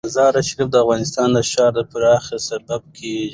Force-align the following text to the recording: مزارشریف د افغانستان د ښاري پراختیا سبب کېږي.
مزارشریف 0.09 0.67
د 0.71 0.75
افغانستان 0.83 1.27
د 1.33 1.37
ښاري 1.51 1.83
پراختیا 1.91 2.39
سبب 2.49 2.81
کېږي. 2.97 3.27